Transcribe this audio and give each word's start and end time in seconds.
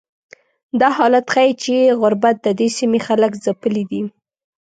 دا 0.79 0.89
حالت 0.97 1.25
ښیي 1.33 1.51
چې 1.63 1.75
غربت 2.01 2.35
ددې 2.45 2.67
سیمې 2.77 2.99
خلک 3.07 3.31
ځپلي 3.43 3.83
دي. 3.91 4.01